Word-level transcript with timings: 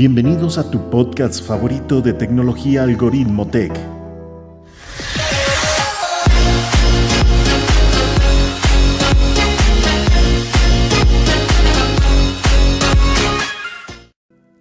Bienvenidos 0.00 0.56
a 0.56 0.70
tu 0.70 0.88
podcast 0.88 1.44
favorito 1.46 2.00
de 2.00 2.14
tecnología 2.14 2.84
Algoritmo 2.84 3.46
Tech. 3.48 3.70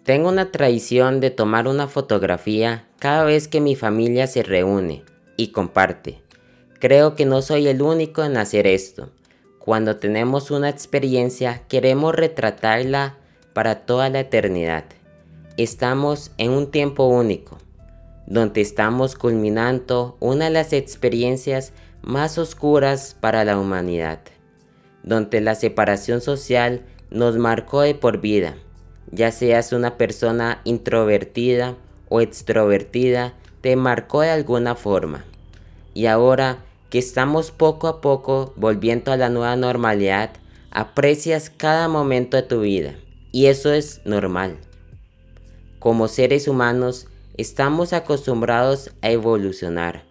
Tengo 0.04 0.28
una 0.28 0.52
tradición 0.52 1.22
de 1.22 1.29
tomar 1.29 1.69
una 1.69 1.87
fotografía 1.87 2.85
cada 2.99 3.24
vez 3.24 3.47
que 3.47 3.62
mi 3.62 3.78
familia 3.78 4.28
se 4.28 4.44
reúne 4.44 5.06
y 5.37 5.53
comparte. 5.53 6.21
Creo 6.81 7.15
que 7.15 7.26
no 7.26 7.42
soy 7.42 7.69
el 7.69 7.81
único 7.81 8.26
en 8.26 8.35
hacer 8.35 8.67
esto. 8.67 9.10
Cuando 9.58 9.96
tenemos 9.96 10.51
una 10.51 10.67
experiencia 10.67 11.62
queremos 11.69 12.13
retratarla 12.13 13.15
para 13.53 13.85
toda 13.85 14.10
la 14.10 14.19
eternidad. 14.19 14.99
Estamos 15.62 16.31
en 16.38 16.52
un 16.52 16.71
tiempo 16.71 17.05
único, 17.07 17.58
donde 18.27 18.62
estamos 18.62 19.16
culminando 19.16 20.16
una 20.22 20.45
de 20.45 20.52
las 20.52 20.72
experiencias 20.72 21.73
más 22.02 22.38
oscuras 22.38 23.17
para 23.20 23.44
la 23.44 23.59
humanidad, 23.59 24.22
donde 25.03 25.41
la 25.41 25.55
separación 25.55 26.22
social 26.22 26.86
nos 27.12 27.38
marcó 27.38 27.81
de 27.81 27.94
por 27.94 28.22
vida 28.22 28.55
ya 29.12 29.31
seas 29.31 29.73
una 29.73 29.98
persona 29.98 30.62
introvertida 30.64 31.76
o 32.09 32.22
extrovertida, 32.22 33.34
te 33.62 33.76
marcó 33.76 34.22
de 34.22 34.30
alguna 34.30 34.76
forma. 34.76 35.26
Y 35.94 36.05
ahora 36.05 36.59
que 36.89 37.00
estamos 37.00 37.52
poco 37.52 37.88
a 37.88 38.02
poco 38.02 38.53
volviendo 38.55 39.12
a 39.12 39.17
la 39.17 39.30
nueva 39.30 39.55
normalidad, 39.55 40.31
aprecias 40.72 41.50
cada 41.50 41.88
momento 41.88 42.38
de 42.38 42.44
tu 42.44 42.62
vida. 42.62 42.95
Y 43.31 43.48
eso 43.48 43.73
es 43.73 44.02
normal. 44.05 44.58
Como 45.80 46.10
seres 46.10 46.50
humanos, 46.50 47.08
estamos 47.38 47.94
acostumbrados 47.94 48.92
a 49.02 49.12
evolucionar, 49.12 50.03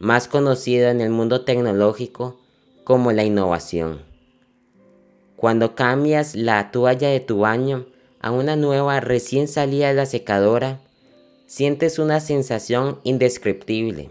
más 0.00 0.26
conocido 0.26 0.88
en 0.88 1.00
el 1.00 1.10
mundo 1.10 1.44
tecnológico 1.44 2.40
como 2.82 3.12
la 3.12 3.22
innovación. 3.22 4.02
Cuando 5.36 5.76
cambias 5.76 6.34
la 6.34 6.72
toalla 6.72 7.08
de 7.08 7.20
tu 7.20 7.38
baño, 7.38 7.86
a 8.20 8.32
una 8.32 8.56
nueva 8.56 8.98
recién 8.98 9.46
salida 9.46 9.88
de 9.88 9.94
la 9.94 10.06
secadora, 10.06 10.80
sientes 11.46 12.00
una 12.00 12.18
sensación 12.18 12.98
indescriptible 13.04 14.10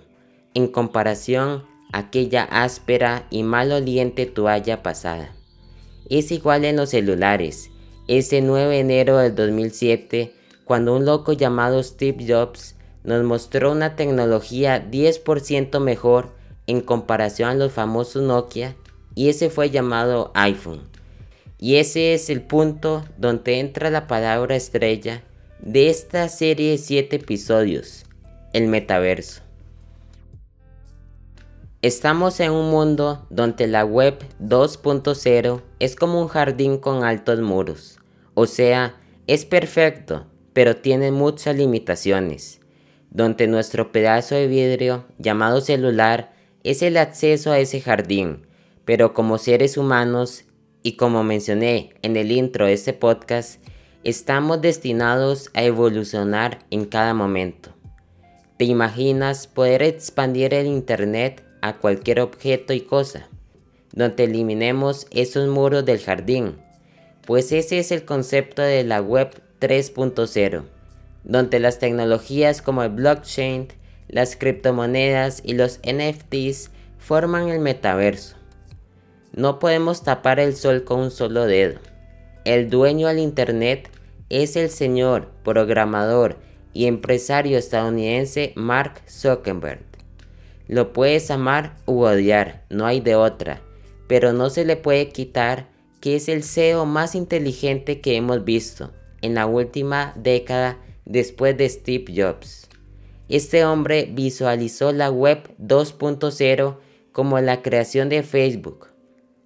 en 0.54 0.68
comparación 0.68 1.66
a 1.92 2.00
aquella 2.00 2.44
áspera 2.44 3.28
y 3.30 3.44
maloliente 3.44 4.26
toalla 4.28 4.82
pasada. 4.82 5.34
Es 6.10 6.32
igual 6.32 6.64
en 6.66 6.78
los 6.78 6.90
celulares. 6.90 7.70
Ese 8.08 8.42
9 8.42 8.76
de 8.76 8.80
enero 8.80 9.18
del 9.18 9.36
2007, 9.36 10.36
cuando 10.66 10.96
un 10.96 11.06
loco 11.06 11.34
llamado 11.34 11.82
Steve 11.84 12.26
Jobs 12.28 12.76
nos 13.04 13.24
mostró 13.24 13.72
una 13.72 13.96
tecnología 13.96 14.90
10% 14.90 15.80
mejor 15.80 16.30
en 16.68 16.82
comparación 16.82 17.50
a 17.50 17.56
los 17.56 17.72
famosos 17.72 18.24
Nokia, 18.24 18.76
y 19.16 19.30
ese 19.30 19.50
fue 19.50 19.70
llamado 19.70 20.32
iPhone. 20.36 20.82
Y 21.58 21.76
ese 21.76 22.14
es 22.14 22.30
el 22.30 22.42
punto 22.42 23.04
donde 23.18 23.60
entra 23.60 23.90
la 23.90 24.08
palabra 24.08 24.56
estrella 24.56 25.24
de 25.60 25.90
esta 25.90 26.28
serie 26.30 26.72
de 26.72 26.78
7 26.78 27.18
episodios, 27.18 28.06
el 28.54 28.68
metaverso. 28.68 29.42
Estamos 31.84 32.40
en 32.40 32.52
un 32.52 32.70
mundo 32.70 33.26
donde 33.30 33.68
la 33.68 33.84
web 33.84 34.20
2.0 34.40 35.62
es 35.80 35.96
como 35.96 36.22
un 36.22 36.28
jardín 36.28 36.78
con 36.78 37.04
altos 37.04 37.42
muros. 37.42 38.00
O 38.36 38.46
sea, 38.46 38.96
es 39.28 39.46
perfecto, 39.46 40.26
pero 40.54 40.78
tiene 40.78 41.12
muchas 41.12 41.56
limitaciones. 41.56 42.60
Donde 43.10 43.48
nuestro 43.48 43.92
pedazo 43.92 44.36
de 44.36 44.48
vidrio 44.48 45.06
llamado 45.18 45.62
celular 45.62 46.34
es 46.64 46.82
el 46.82 46.98
acceso 46.98 47.52
a 47.52 47.60
ese 47.60 47.82
jardín, 47.82 48.46
pero 48.86 49.14
como 49.14 49.38
seres 49.38 49.78
humanos 49.78 50.46
y 50.84 50.94
como 50.94 51.24
mencioné 51.24 51.94
en 52.02 52.18
el 52.18 52.32
intro 52.32 52.66
de 52.66 52.74
este 52.74 52.94
podcast, 52.94 53.62
estamos 54.04 54.62
destinados 54.62 55.50
a 55.54 55.64
evolucionar 55.64 56.60
en 56.72 56.86
cada 56.86 57.14
momento. 57.14 57.72
¿Te 58.58 58.66
imaginas 58.66 59.48
poder 59.48 59.82
expandir 59.82 60.54
el 60.54 60.68
Internet 60.68 61.44
a 61.62 61.78
cualquier 61.78 62.20
objeto 62.20 62.74
y 62.74 62.82
cosa? 62.82 63.28
Donde 63.94 64.24
eliminemos 64.24 65.08
esos 65.12 65.48
muros 65.50 65.86
del 65.86 66.00
jardín. 66.00 66.58
Pues 67.26 67.52
ese 67.52 67.80
es 67.80 67.92
el 67.92 68.06
concepto 68.06 68.62
de 68.62 68.84
la 68.84 69.02
web 69.02 69.30
3.0, 69.62 70.64
donde 71.24 71.60
las 71.60 71.80
tecnologías 71.80 72.62
como 72.62 72.84
el 72.84 72.90
blockchain, 72.90 73.70
las 74.10 74.36
criptomonedas 74.36 75.42
y 75.46 75.54
los 75.54 75.80
NFTs 75.86 76.72
forman 76.98 77.48
el 77.48 77.60
metaverso 77.60 78.42
no 79.34 79.60
podemos 79.60 80.04
tapar 80.04 80.40
el 80.40 80.56
sol 80.56 80.84
con 80.84 81.00
un 81.00 81.12
solo 81.12 81.46
dedo. 81.46 81.80
El 82.44 82.70
dueño 82.70 83.08
del 83.08 83.20
Internet 83.20 83.90
es 84.30 84.56
el 84.56 84.70
señor, 84.70 85.30
programador 85.44 86.38
y 86.74 86.86
empresario 86.86 87.58
estadounidense 87.58 88.54
Mark 88.56 89.02
Zuckerberg. 89.10 89.84
Lo 90.68 90.94
puedes 90.94 91.32
amar 91.32 91.78
u 91.86 92.02
odiar, 92.02 92.64
no 92.70 92.86
hay 92.86 93.00
de 93.00 93.16
otra, 93.16 93.62
pero 94.08 94.34
no 94.34 94.50
se 94.50 94.66
le 94.66 94.76
puede 94.76 95.10
quitar 95.10 95.68
que 96.00 96.16
es 96.16 96.28
el 96.28 96.44
CEO 96.44 96.86
más 96.86 97.16
inteligente 97.16 98.02
que 98.02 98.16
hemos 98.16 98.44
visto 98.44 98.92
en 99.22 99.36
la 99.36 99.46
última 99.46 100.14
década 100.16 100.78
después 101.06 101.58
de 101.58 101.70
Steve 101.70 102.06
Jobs. 102.16 102.70
Este 103.30 103.64
hombre 103.66 104.10
visualizó 104.12 104.92
la 104.92 105.10
web 105.10 105.40
2.0 105.58 106.78
como 107.12 107.40
la 107.40 107.62
creación 107.62 108.10
de 108.10 108.24
Facebook, 108.24 108.88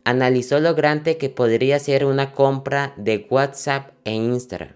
analizó 0.03 0.59
lo 0.59 0.75
grande 0.75 1.17
que 1.17 1.29
podría 1.29 1.79
ser 1.79 2.05
una 2.05 2.31
compra 2.31 2.93
de 2.97 3.27
WhatsApp 3.29 3.91
e 4.03 4.13
Instagram 4.13 4.73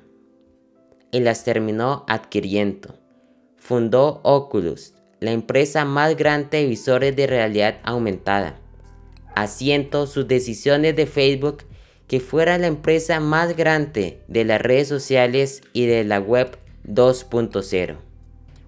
y 1.12 1.20
las 1.22 1.44
terminó 1.44 2.06
adquiriendo. 2.08 2.96
Fundó 3.58 4.22
Oculus, 4.24 4.94
la 5.20 5.32
empresa 5.32 5.86
más 5.86 6.16
grande 6.16 6.60
de 6.60 6.68
visores 6.68 7.16
de 7.16 7.28
realidad 7.28 7.78
aumentada, 7.84 8.60
haciendo 9.36 10.08
sus 10.08 10.28
decisiones 10.28 10.96
de 10.96 11.06
Facebook 11.06 11.64
que 12.10 12.20
fuera 12.20 12.58
la 12.58 12.66
empresa 12.66 13.20
más 13.20 13.56
grande 13.56 14.20
de 14.28 14.44
las 14.44 14.60
redes 14.60 14.88
sociales 14.88 15.62
y 15.74 15.86
de 15.86 16.04
la 16.04 16.20
web 16.20 16.58
2.0. 16.88 17.98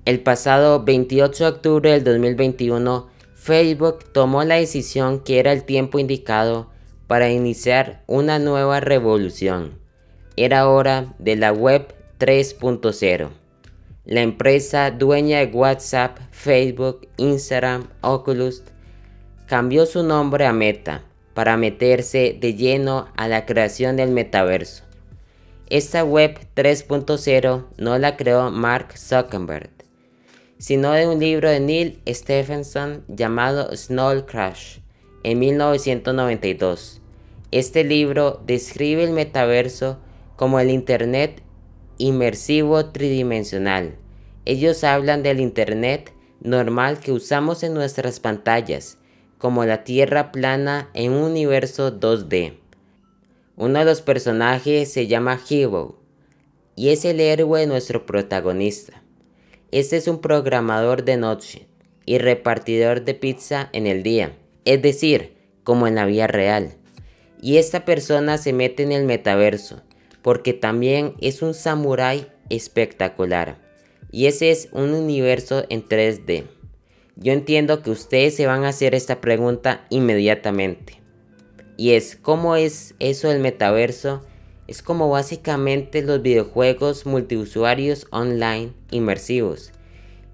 El 0.05 0.19
pasado 0.19 0.83
28 0.83 1.43
de 1.43 1.49
octubre 1.49 1.91
del 1.91 2.03
2021, 2.03 3.09
Facebook 3.33 4.11
tomó 4.13 4.43
la 4.43 4.55
decisión 4.55 5.21
que 5.23 5.39
era 5.39 5.53
el 5.53 5.63
tiempo 5.63 5.97
indicado 5.97 6.69
para 7.07 7.31
iniciar 7.31 8.03
una 8.05 8.37
nueva 8.37 8.79
revolución. 8.79 9.79
Era 10.37 10.69
hora 10.69 11.15
de 11.17 11.35
la 11.35 11.51
web 11.51 11.95
3.0. 12.19 13.29
La 14.05 14.21
empresa 14.21 14.91
dueña 14.91 15.39
de 15.39 15.47
WhatsApp, 15.47 16.19
Facebook, 16.29 17.07
Instagram, 17.17 17.87
Oculus 18.01 18.61
cambió 19.47 19.87
su 19.87 20.03
nombre 20.03 20.45
a 20.45 20.53
Meta 20.53 21.05
para 21.33 21.57
meterse 21.57 22.37
de 22.39 22.55
lleno 22.55 23.07
a 23.15 23.27
la 23.27 23.45
creación 23.45 23.97
del 23.97 24.11
metaverso. 24.11 24.83
Esta 25.69 26.03
web 26.03 26.37
3.0 26.55 27.65
no 27.77 27.97
la 27.97 28.17
creó 28.17 28.51
Mark 28.51 28.97
Zuckerberg, 28.97 29.69
sino 30.57 30.91
de 30.91 31.07
un 31.07 31.19
libro 31.19 31.49
de 31.49 31.59
Neil 31.59 32.01
Stephenson 32.07 33.05
llamado 33.07 33.75
Snow 33.75 34.25
Crash 34.25 34.79
en 35.23 35.39
1992. 35.39 37.01
Este 37.51 37.83
libro 37.83 38.41
describe 38.45 39.03
el 39.03 39.11
metaverso 39.11 39.99
como 40.35 40.59
el 40.59 40.69
Internet 40.69 41.41
inmersivo 41.97 42.87
tridimensional. 42.87 43.95
Ellos 44.45 44.83
hablan 44.83 45.23
del 45.23 45.39
Internet 45.39 46.13
normal 46.41 46.99
que 46.99 47.11
usamos 47.11 47.63
en 47.63 47.73
nuestras 47.73 48.19
pantallas, 48.19 48.97
como 49.41 49.65
la 49.65 49.83
Tierra 49.83 50.31
plana 50.31 50.91
en 50.93 51.13
un 51.13 51.23
universo 51.23 51.99
2D. 51.99 52.53
Uno 53.57 53.79
de 53.79 53.85
los 53.85 54.03
personajes 54.03 54.93
se 54.93 55.07
llama 55.07 55.41
Hero 55.49 55.97
y 56.75 56.89
es 56.89 57.05
el 57.05 57.19
héroe 57.19 57.61
de 57.61 57.65
nuestro 57.65 58.05
protagonista. 58.05 59.01
Este 59.71 59.97
es 59.97 60.07
un 60.07 60.21
programador 60.21 61.05
de 61.05 61.17
noche 61.17 61.65
y 62.05 62.19
repartidor 62.19 63.03
de 63.03 63.15
pizza 63.15 63.69
en 63.73 63.87
el 63.87 64.03
día, 64.03 64.37
es 64.63 64.79
decir, 64.83 65.33
como 65.63 65.87
en 65.87 65.95
la 65.95 66.05
vida 66.05 66.27
real. 66.27 66.75
Y 67.41 67.57
esta 67.57 67.83
persona 67.83 68.37
se 68.37 68.53
mete 68.53 68.83
en 68.83 68.91
el 68.91 69.05
metaverso 69.05 69.81
porque 70.21 70.53
también 70.53 71.15
es 71.19 71.41
un 71.41 71.55
samurái 71.55 72.27
espectacular. 72.51 73.57
Y 74.11 74.27
ese 74.27 74.51
es 74.51 74.69
un 74.71 74.93
universo 74.93 75.65
en 75.69 75.83
3D. 75.83 76.60
Yo 77.21 77.31
entiendo 77.31 77.81
que 77.81 77.91
ustedes 77.91 78.35
se 78.35 78.47
van 78.47 78.65
a 78.65 78.69
hacer 78.69 78.93
esta 78.95 79.21
pregunta 79.21 79.85
inmediatamente. 79.89 81.01
Y 81.77 81.91
es, 81.91 82.17
¿cómo 82.21 82.57
es 82.57 82.95
eso 82.99 83.31
el 83.31 83.39
metaverso? 83.39 84.21
es 84.71 84.81
como 84.81 85.09
básicamente 85.09 86.01
los 86.01 86.21
videojuegos 86.21 87.05
multiusuarios 87.05 88.07
online 88.09 88.71
inmersivos. 88.89 89.73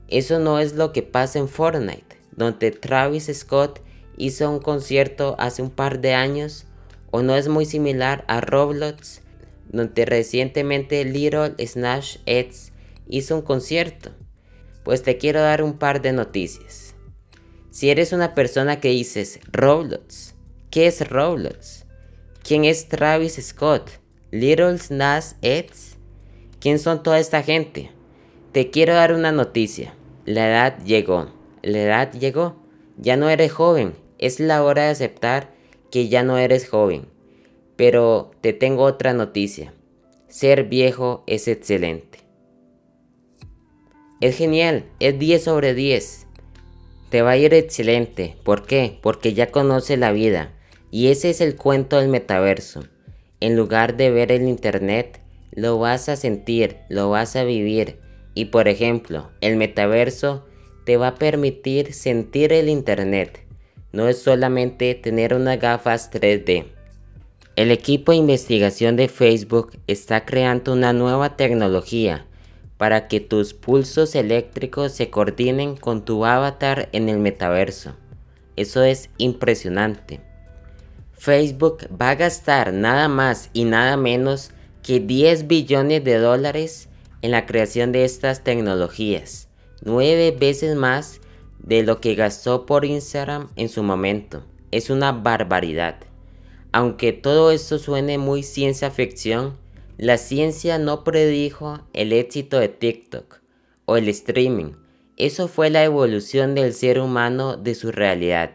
Eso 0.10 0.38
no 0.38 0.60
es 0.60 0.74
lo 0.74 0.94
que 0.94 1.02
pasa 1.02 1.40
en 1.40 1.48
Fortnite, 1.48 2.18
donde 2.36 2.70
Travis 2.70 3.32
Scott 3.34 3.82
hizo 4.16 4.52
un 4.52 4.60
concierto 4.60 5.36
hace 5.40 5.64
un 5.64 5.72
par 5.72 6.02
de 6.02 6.14
años, 6.14 6.66
o 7.10 7.24
no 7.24 7.36
es 7.36 7.48
muy 7.48 7.66
similar 7.66 8.26
a 8.28 8.40
Roblox, 8.40 9.22
donde 9.72 10.06
recientemente 10.06 11.04
Little 11.04 11.56
Snatch 11.66 12.18
Eds 12.28 12.74
hizo 13.10 13.38
un 13.38 13.42
concierto. 13.42 14.12
Pues 14.88 15.04
te 15.04 15.18
quiero 15.18 15.42
dar 15.42 15.64
un 15.64 15.74
par 15.74 16.02
de 16.02 16.14
noticias. 16.14 16.96
Si 17.72 17.90
eres 17.90 18.14
una 18.14 18.34
persona 18.34 18.80
que 18.80 18.88
dices 18.88 19.42
Roblox, 19.52 20.34
¿qué 20.70 20.88
es 20.88 21.06
Roblox? 21.10 21.86
¿Quién 22.42 22.64
es 22.64 22.88
Travis 22.88 23.34
Scott? 23.34 23.90
Little 24.32 24.78
Nas 24.92 25.36
Eds? 25.42 25.98
¿Quién 26.62 26.80
son 26.80 27.04
toda 27.04 27.20
esta 27.20 27.44
gente? 27.44 27.92
Te 28.54 28.70
quiero 28.70 28.94
dar 28.94 29.12
una 29.12 29.34
noticia. 29.34 29.94
La 30.24 30.48
edad 30.48 30.82
llegó. 30.86 31.34
La 31.64 31.80
edad 31.80 32.14
llegó. 32.14 32.56
Ya 32.96 33.18
no 33.18 33.28
eres 33.28 33.52
joven. 33.52 33.94
Es 34.20 34.40
la 34.40 34.64
hora 34.64 34.84
de 34.84 34.92
aceptar 34.92 35.54
que 35.92 36.08
ya 36.08 36.24
no 36.24 36.38
eres 36.38 36.70
joven. 36.70 37.10
Pero 37.76 38.32
te 38.40 38.54
tengo 38.54 38.84
otra 38.84 39.12
noticia. 39.12 39.74
Ser 40.30 40.64
viejo 40.64 41.26
es 41.28 41.50
excelente. 41.50 42.27
Es 44.20 44.36
genial, 44.36 44.86
es 45.00 45.20
10 45.20 45.44
sobre 45.44 45.76
10. 45.76 46.26
Te 47.12 47.22
va 47.22 47.32
a 47.32 47.38
ir 47.38 47.54
excelente. 47.54 48.36
¿Por 48.44 48.66
qué? 48.66 48.98
Porque 49.04 49.36
ya 49.36 49.52
conoces 49.52 50.00
la 50.00 50.12
vida. 50.12 50.54
Y 50.90 51.10
ese 51.10 51.30
es 51.30 51.40
el 51.40 51.56
cuento 51.56 52.00
del 52.00 52.08
metaverso. 52.10 52.84
En 53.42 53.56
lugar 53.56 53.96
de 53.96 54.10
ver 54.10 54.32
el 54.32 54.48
internet, 54.48 55.22
lo 55.52 55.78
vas 55.78 56.10
a 56.10 56.16
sentir, 56.16 56.78
lo 56.90 57.12
vas 57.12 57.36
a 57.36 57.44
vivir. 57.44 58.00
Y 58.34 58.46
por 58.46 58.68
ejemplo, 58.68 59.30
el 59.40 59.56
metaverso 59.56 60.48
te 60.84 60.98
va 60.98 61.10
a 61.10 61.16
permitir 61.16 61.94
sentir 61.94 62.54
el 62.54 62.70
internet. 62.70 63.46
No 63.92 64.08
es 64.08 64.20
solamente 64.20 64.96
tener 64.96 65.36
unas 65.36 65.60
gafas 65.60 66.10
3D. 66.12 66.66
El 67.56 67.70
equipo 67.70 68.14
de 68.14 68.18
investigación 68.18 68.96
de 68.96 69.10
Facebook 69.10 69.74
está 69.86 70.26
creando 70.26 70.74
una 70.74 70.92
nueva 70.92 71.38
tecnología 71.38 72.27
para 72.78 73.08
que 73.08 73.20
tus 73.20 73.54
pulsos 73.54 74.16
eléctricos 74.16 74.92
se 74.92 75.10
coordinen 75.10 75.76
con 75.76 76.06
tu 76.06 76.26
avatar 76.26 76.90
en 76.92 77.10
el 77.10 77.18
metaverso. 77.18 77.94
Eso 78.56 78.84
es 78.84 79.10
impresionante. 79.18 80.22
Facebook 81.14 81.88
va 82.00 82.12
a 82.12 82.16
gastar 82.16 82.74
nada 82.74 83.08
más 83.08 83.50
y 83.54 83.66
nada 83.66 83.98
menos 83.98 84.52
que 84.84 85.00
10 85.00 85.48
billones 85.48 86.04
de 86.04 86.18
dólares 86.18 86.90
en 87.22 87.32
la 87.32 87.46
creación 87.46 87.92
de 87.92 88.06
estas 88.06 88.44
tecnologías, 88.44 89.50
nueve 89.84 90.36
veces 90.38 90.76
más 90.76 91.20
de 91.60 91.84
lo 91.84 92.00
que 92.00 92.16
gastó 92.16 92.66
por 92.66 92.86
Instagram 92.86 93.50
en 93.56 93.70
su 93.70 93.84
momento. 93.84 94.44
Es 94.72 94.90
una 94.90 95.12
barbaridad. 95.12 95.98
Aunque 96.72 97.14
todo 97.14 97.52
esto 97.52 97.80
suene 97.80 98.18
muy 98.18 98.44
ciencia 98.44 98.92
ficción, 98.92 99.58
la 99.98 100.20
ciencia 100.20 100.78
no 100.78 101.04
predijo 101.04 101.80
el 101.94 102.14
éxito 102.14 102.60
de 102.60 102.68
TikTok 102.68 103.40
o 103.86 103.98
el 103.98 104.08
streaming. 104.10 104.74
Eso 105.18 105.48
fue 105.48 105.72
la 105.72 105.84
evolución 105.84 106.54
del 106.54 106.74
ser 106.74 107.00
humano 107.00 107.58
de 107.58 107.74
su 107.74 107.92
realidad. 107.92 108.52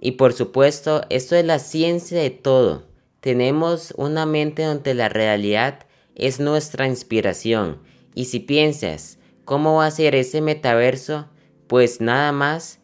Y 0.00 0.12
por 0.12 0.32
supuesto, 0.32 1.02
esto 1.10 1.36
es 1.36 1.44
la 1.44 1.58
ciencia 1.58 2.20
de 2.20 2.30
todo. 2.30 2.84
Tenemos 3.20 3.92
una 3.98 4.24
mente 4.24 4.64
donde 4.64 4.94
la 4.94 5.10
realidad 5.10 5.86
es 6.14 6.40
nuestra 6.40 6.86
inspiración. 6.86 7.78
Y 8.14 8.24
si 8.24 8.40
piensas, 8.40 9.18
¿cómo 9.44 9.76
va 9.76 9.86
a 9.86 9.90
ser 9.90 10.14
ese 10.14 10.40
metaverso? 10.40 11.28
Pues 11.66 12.00
nada 12.00 12.32
más 12.32 12.80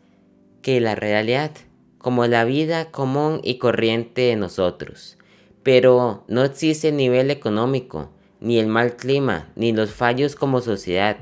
que 0.61 0.81
la 0.81 0.94
realidad, 0.94 1.52
como 1.96 2.26
la 2.26 2.44
vida 2.44 2.91
común 2.91 3.41
y 3.43 3.56
corriente 3.58 4.23
de 4.23 4.37
nosotros. 4.37 5.18
Pero 5.69 6.25
no 6.29 6.44
existe 6.44 6.88
el 6.88 6.97
nivel 6.97 7.31
económico, 7.31 8.09
ni 8.41 8.59
el 8.59 8.69
mal 8.69 8.97
clima, 8.97 9.50
ni 9.55 9.73
los 9.73 9.91
fallos 9.91 10.35
como 10.35 10.62
sociedad. 10.62 11.19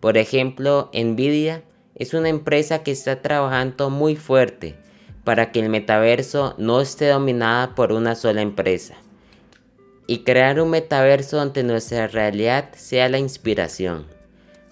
Por 0.00 0.16
ejemplo, 0.16 0.90
Nvidia 0.94 1.62
es 1.94 2.14
una 2.14 2.30
empresa 2.30 2.82
que 2.82 2.92
está 2.92 3.20
trabajando 3.20 3.90
muy 3.90 4.16
fuerte 4.16 4.74
para 5.22 5.52
que 5.52 5.60
el 5.60 5.68
metaverso 5.68 6.54
no 6.56 6.80
esté 6.80 7.08
dominada 7.08 7.74
por 7.74 7.92
una 7.92 8.14
sola 8.14 8.40
empresa. 8.40 8.94
Y 10.06 10.20
crear 10.20 10.62
un 10.62 10.70
metaverso 10.70 11.36
donde 11.36 11.62
nuestra 11.62 12.06
realidad 12.06 12.70
sea 12.74 13.10
la 13.10 13.18
inspiración. 13.18 14.06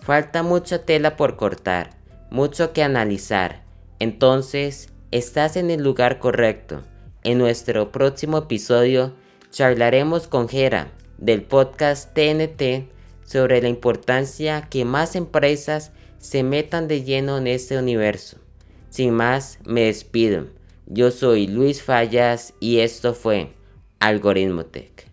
Falta 0.00 0.42
mucha 0.42 0.86
tela 0.86 1.18
por 1.18 1.36
cortar, 1.36 1.90
mucho 2.30 2.72
que 2.72 2.82
analizar. 2.82 3.60
Entonces, 3.98 4.88
estás 5.10 5.56
en 5.58 5.70
el 5.70 5.82
lugar 5.82 6.18
correcto. 6.18 6.82
En 7.24 7.38
nuestro 7.38 7.92
próximo 7.92 8.38
episodio 8.38 9.12
charlaremos 9.52 10.26
con 10.26 10.48
Gera 10.48 10.90
del 11.18 11.42
podcast 11.42 12.12
TNT 12.14 12.90
sobre 13.24 13.62
la 13.62 13.68
importancia 13.68 14.66
que 14.68 14.84
más 14.84 15.14
empresas 15.14 15.92
se 16.18 16.42
metan 16.42 16.88
de 16.88 17.04
lleno 17.04 17.38
en 17.38 17.46
este 17.46 17.78
universo. 17.78 18.38
Sin 18.90 19.14
más, 19.14 19.60
me 19.64 19.84
despido. 19.84 20.48
Yo 20.86 21.12
soy 21.12 21.46
Luis 21.46 21.80
Fallas 21.80 22.54
y 22.58 22.80
esto 22.80 23.14
fue 23.14 23.52
Algoritmo 24.00 24.64
Tech. 24.64 25.11